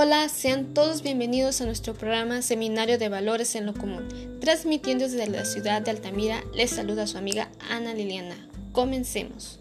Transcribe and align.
Hola, 0.00 0.28
sean 0.28 0.72
todos 0.72 1.02
bienvenidos 1.02 1.60
a 1.60 1.66
nuestro 1.66 1.92
programa 1.92 2.40
Seminario 2.40 2.98
de 2.98 3.08
Valores 3.10 3.54
en 3.54 3.66
lo 3.66 3.74
Común. 3.74 4.37
Transmitiendo 4.48 5.04
desde 5.04 5.26
la 5.26 5.44
ciudad 5.44 5.82
de 5.82 5.90
Altamira, 5.90 6.42
les 6.54 6.70
saluda 6.70 7.06
su 7.06 7.18
amiga 7.18 7.50
Ana 7.68 7.92
Liliana. 7.92 8.34
Comencemos. 8.72 9.60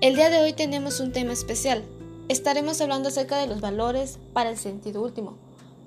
El 0.00 0.14
día 0.14 0.30
de 0.30 0.40
hoy 0.40 0.52
tenemos 0.52 1.00
un 1.00 1.10
tema 1.10 1.32
especial. 1.32 1.82
Estaremos 2.28 2.80
hablando 2.80 3.08
acerca 3.08 3.38
de 3.38 3.48
los 3.48 3.60
valores 3.60 4.20
para 4.32 4.50
el 4.50 4.56
sentido 4.56 5.02
último, 5.02 5.36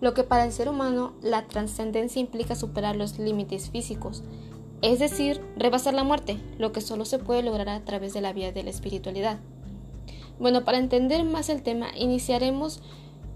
lo 0.01 0.13
que 0.13 0.25
para 0.25 0.43
el 0.43 0.51
ser 0.51 0.67
humano 0.67 1.13
la 1.21 1.47
trascendencia 1.47 2.19
implica 2.19 2.57
superar 2.57 2.97
los 2.97 3.17
límites 3.17 3.69
físicos 3.69 4.23
es 4.81 4.99
decir, 4.99 5.39
rebasar 5.55 5.93
la 5.93 6.03
muerte, 6.03 6.37
lo 6.57 6.73
que 6.73 6.81
solo 6.81 7.05
se 7.05 7.17
puede 7.17 7.43
lograr 7.43 7.69
a 7.69 7.85
través 7.85 8.13
de 8.13 8.19
la 8.19 8.33
vía 8.33 8.51
de 8.51 8.63
la 8.63 8.71
espiritualidad. 8.71 9.39
Bueno, 10.37 10.65
para 10.65 10.79
entender 10.79 11.23
más 11.23 11.47
el 11.47 11.63
tema, 11.63 11.97
iniciaremos 11.97 12.81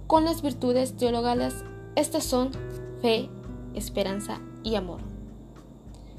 con 0.10 0.26
las 0.26 0.42
virtudes 0.42 0.98
teologales. 0.98 1.54
Estas 1.96 2.24
son 2.24 2.50
fe, 3.00 3.30
esperanza 3.76 4.42
y 4.64 4.74
amor. 4.74 5.02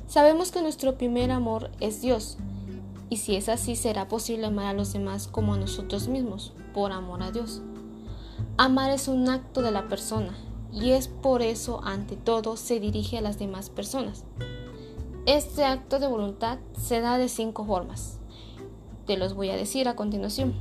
Sabemos 0.06 0.52
que 0.52 0.62
nuestro 0.62 0.96
primer 0.96 1.32
amor 1.32 1.72
es 1.80 2.00
Dios, 2.00 2.38
y 3.08 3.16
si 3.16 3.34
es 3.34 3.48
así 3.48 3.74
será 3.74 4.06
posible 4.06 4.46
amar 4.46 4.66
a 4.66 4.74
los 4.74 4.92
demás 4.92 5.26
como 5.26 5.54
a 5.54 5.58
nosotros 5.58 6.06
mismos, 6.06 6.52
por 6.72 6.92
amor 6.92 7.24
a 7.24 7.32
Dios. 7.32 7.62
Amar 8.56 8.92
es 8.92 9.08
un 9.08 9.28
acto 9.28 9.60
de 9.60 9.72
la 9.72 9.88
persona, 9.88 10.38
y 10.72 10.90
es 10.90 11.08
por 11.08 11.42
eso 11.42 11.80
ante 11.82 12.14
todo 12.14 12.56
se 12.56 12.78
dirige 12.78 13.18
a 13.18 13.22
las 13.22 13.40
demás 13.40 13.70
personas. 13.70 14.22
Este 15.26 15.64
acto 15.64 15.98
de 15.98 16.06
voluntad 16.06 16.60
se 16.80 17.00
da 17.00 17.18
de 17.18 17.28
cinco 17.28 17.64
formas. 17.64 18.20
Te 19.08 19.16
los 19.16 19.34
voy 19.34 19.50
a 19.50 19.56
decir 19.56 19.88
a 19.88 19.96
continuación. 19.96 20.54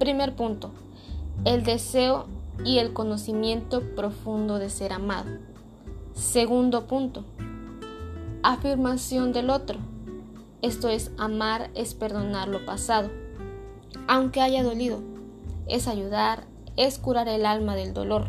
Primer 0.00 0.34
punto, 0.34 0.72
el 1.44 1.62
deseo 1.62 2.26
y 2.64 2.78
el 2.78 2.92
conocimiento 2.92 3.80
profundo 3.94 4.58
de 4.58 4.70
ser 4.70 4.92
amado. 4.92 5.30
Segundo 6.14 6.86
punto, 6.86 7.24
afirmación 8.42 9.32
del 9.32 9.50
otro. 9.50 9.78
Esto 10.62 10.88
es, 10.88 11.10
amar 11.16 11.70
es 11.74 11.94
perdonar 11.94 12.48
lo 12.48 12.64
pasado, 12.66 13.10
aunque 14.06 14.40
haya 14.40 14.62
dolido. 14.62 15.00
Es 15.66 15.86
ayudar, 15.86 16.44
es 16.76 16.98
curar 16.98 17.28
el 17.28 17.46
alma 17.46 17.76
del 17.76 17.94
dolor. 17.94 18.26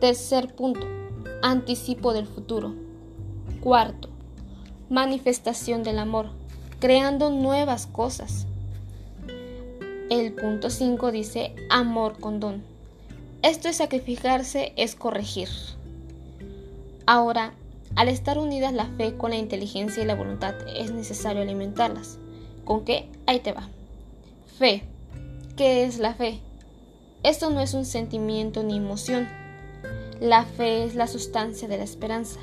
Tercer 0.00 0.54
punto, 0.54 0.86
anticipo 1.42 2.12
del 2.12 2.26
futuro. 2.26 2.74
Cuarto, 3.60 4.08
manifestación 4.88 5.82
del 5.82 5.98
amor, 5.98 6.30
creando 6.78 7.30
nuevas 7.30 7.86
cosas. 7.86 8.46
El 10.10 10.32
punto 10.32 10.70
5 10.70 11.10
dice 11.10 11.54
amor 11.70 12.18
con 12.18 12.40
don. 12.40 12.71
Esto 13.42 13.68
es 13.68 13.76
sacrificarse, 13.76 14.72
es 14.76 14.94
corregir. 14.94 15.48
Ahora, 17.06 17.54
al 17.96 18.08
estar 18.08 18.38
unidas 18.38 18.72
la 18.72 18.86
fe 18.86 19.16
con 19.16 19.30
la 19.30 19.36
inteligencia 19.36 20.00
y 20.00 20.06
la 20.06 20.14
voluntad, 20.14 20.54
es 20.76 20.92
necesario 20.92 21.42
alimentarlas. 21.42 22.18
¿Con 22.64 22.84
qué? 22.84 23.08
Ahí 23.26 23.40
te 23.40 23.52
va. 23.52 23.68
Fe. 24.58 24.84
¿Qué 25.56 25.84
es 25.84 25.98
la 25.98 26.14
fe? 26.14 26.38
Esto 27.24 27.50
no 27.50 27.60
es 27.60 27.74
un 27.74 27.84
sentimiento 27.84 28.62
ni 28.62 28.76
emoción. 28.76 29.28
La 30.20 30.44
fe 30.44 30.84
es 30.84 30.94
la 30.94 31.08
sustancia 31.08 31.66
de 31.66 31.78
la 31.78 31.84
esperanza. 31.84 32.38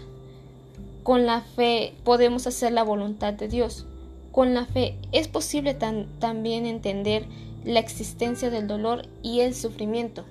Con 1.03 1.25
la 1.25 1.39
fe 1.39 1.93
podemos 2.03 2.45
hacer 2.45 2.73
la 2.73 2.83
voluntad 2.83 3.33
de 3.33 3.47
Dios. 3.47 3.85
Con 4.33 4.53
la 4.53 4.65
fe 4.65 4.97
es 5.13 5.29
posible 5.29 5.73
también 5.73 6.65
entender 6.65 7.25
la 7.63 7.79
existencia 7.79 8.49
del 8.49 8.67
dolor 8.67 9.07
y 9.23 9.39
el 9.39 9.55
sufrimiento. 9.55 10.25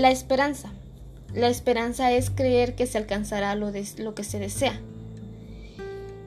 La 0.00 0.10
esperanza. 0.10 0.70
La 1.34 1.48
esperanza 1.48 2.10
es 2.10 2.30
creer 2.30 2.74
que 2.74 2.86
se 2.86 2.96
alcanzará 2.96 3.54
lo, 3.54 3.70
lo 3.98 4.14
que 4.14 4.24
se 4.24 4.38
desea. 4.38 4.80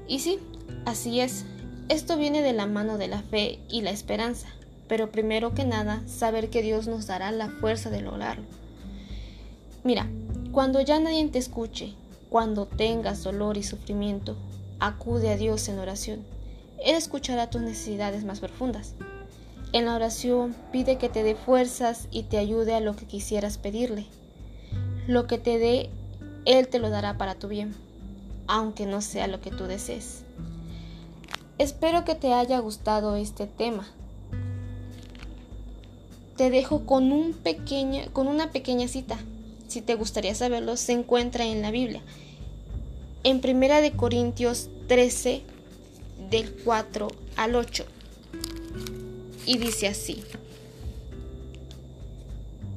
Y 0.08 0.20
sí, 0.20 0.38
así 0.86 1.22
es. 1.22 1.44
Esto 1.90 2.16
viene 2.16 2.44
de 2.44 2.54
la 2.54 2.68
mano 2.68 3.00
de 3.00 3.08
la 3.08 3.24
fe 3.24 3.58
y 3.72 3.82
la 3.82 3.90
esperanza, 3.90 4.48
pero 4.88 5.12
primero 5.12 5.56
que 5.56 5.66
nada, 5.66 6.04
saber 6.06 6.52
que 6.52 6.62
Dios 6.62 6.86
nos 6.86 7.08
dará 7.08 7.32
la 7.32 7.50
fuerza 7.50 7.90
de 7.90 8.02
lograrlo. 8.02 8.46
Mira, 9.84 10.08
cuando 10.52 10.80
ya 10.80 11.00
nadie 11.00 11.28
te 11.30 11.40
escuche, 11.40 11.96
cuando 12.30 12.68
tengas 12.68 13.24
dolor 13.24 13.58
y 13.58 13.64
sufrimiento, 13.64 14.38
acude 14.80 15.32
a 15.32 15.36
Dios 15.36 15.68
en 15.68 15.80
oración. 15.80 16.24
Él 16.86 16.94
escuchará 16.94 17.50
tus 17.50 17.64
necesidades 17.64 18.24
más 18.24 18.40
profundas. 18.40 18.94
En 19.74 19.86
la 19.86 19.96
oración 19.96 20.56
pide 20.72 20.98
que 20.98 21.10
te 21.10 21.24
dé 21.24 21.36
fuerzas 21.36 22.08
y 22.12 22.24
te 22.24 22.38
ayude 22.38 22.74
a 22.74 22.80
lo 22.80 22.96
que 22.96 23.06
quisieras 23.06 23.58
pedirle. 23.58 24.06
Lo 25.08 25.28
que 25.28 25.38
te 25.38 25.58
dé, 25.58 25.90
Él 26.46 26.68
te 26.70 26.80
lo 26.80 26.90
dará 26.90 27.18
para 27.18 27.36
tu 27.36 27.48
bien, 27.48 27.76
aunque 28.48 28.86
no 28.86 29.02
sea 29.02 29.28
lo 29.28 29.42
que 29.42 29.52
tú 29.52 29.66
desees. 29.66 30.24
Espero 31.58 32.06
que 32.06 32.16
te 32.16 32.34
haya 32.34 32.60
gustado 32.60 33.16
este 33.16 33.48
tema. 33.48 33.88
Te 36.38 36.50
dejo 36.50 36.86
con, 36.86 37.12
un 37.12 37.36
con 38.14 38.28
una 38.28 38.52
pequeña 38.52 38.88
cita 38.88 39.18
si 39.74 39.82
te 39.82 39.96
gustaría 39.96 40.36
saberlo, 40.36 40.78
se 40.78 40.92
encuentra 40.92 41.46
en 41.46 41.64
la 41.64 41.72
Biblia. 41.72 42.04
En 43.24 43.42
Primera 43.42 43.82
de 43.82 43.92
Corintios 43.92 44.70
13, 44.88 45.42
del 46.30 46.54
4 46.64 47.08
al 47.38 47.56
8. 47.56 47.84
Y 49.46 49.58
dice 49.58 49.88
así. 49.88 50.24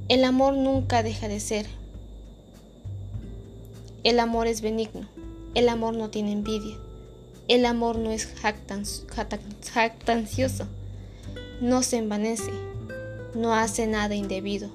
El 0.08 0.24
amor 0.24 0.54
nunca 0.54 1.02
deja 1.02 1.28
de 1.28 1.40
ser. 1.40 1.66
El 4.04 4.20
amor 4.20 4.46
es 4.46 4.60
benigno. 4.60 5.08
El 5.54 5.68
amor 5.68 5.94
no 5.94 6.10
tiene 6.10 6.32
envidia. 6.32 6.76
El 7.48 7.66
amor 7.66 7.98
no 7.98 8.10
es 8.10 8.28
jactancioso. 9.72 10.66
No 11.60 11.82
se 11.82 11.96
envanece. 11.98 12.50
No 13.34 13.54
hace 13.54 13.86
nada 13.86 14.14
indebido. 14.14 14.70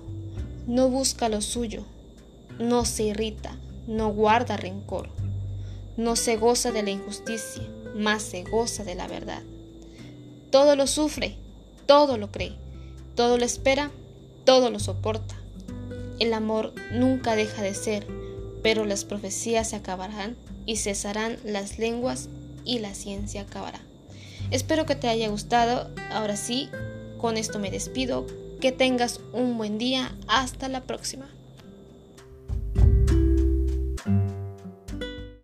No 0.68 0.90
busca 0.90 1.30
lo 1.30 1.42
suyo 1.42 1.86
no 2.62 2.86
se 2.86 3.04
irrita, 3.04 3.58
no 3.88 4.10
guarda 4.10 4.56
rencor, 4.56 5.10
no 5.98 6.16
se 6.16 6.38
goza 6.38 6.72
de 6.72 6.84
la 6.84 6.92
injusticia, 6.92 7.64
más 7.96 8.22
se 8.22 8.44
goza 8.44 8.84
de 8.84 8.96
la 8.96 9.08
verdad. 9.08 9.42
Todo 10.52 10.76
lo 10.76 10.86
sufre, 10.88 11.36
todo 11.92 12.16
lo 12.16 12.32
cree, 12.32 12.54
todo 13.16 13.38
lo 13.38 13.44
espera, 13.44 13.92
todo 14.46 14.70
lo 14.70 14.80
soporta. 14.80 15.36
El 16.20 16.34
amor 16.34 16.74
nunca 16.94 17.36
deja 17.36 17.64
de 17.64 17.74
ser, 17.74 18.08
pero 18.64 18.86
las 18.86 19.04
profecías 19.04 19.72
se 19.72 19.76
acabarán 19.76 20.38
y 20.66 20.78
cesarán 20.78 21.38
las 21.44 21.80
lenguas 21.80 22.30
y 22.64 22.80
la 22.80 22.94
ciencia 22.94 23.42
acabará. 23.42 23.82
Espero 24.52 24.86
que 24.86 24.96
te 24.96 25.10
haya 25.10 25.28
gustado. 25.28 25.90
Ahora 26.12 26.38
sí, 26.38 26.70
con 27.18 27.36
esto 27.36 27.60
me 27.60 27.72
despido. 27.72 28.26
Que 28.62 28.72
tengas 28.72 29.20
un 29.34 29.58
buen 29.58 29.78
día. 29.78 30.16
Hasta 30.30 30.70
la 30.70 30.84
próxima. 30.84 31.28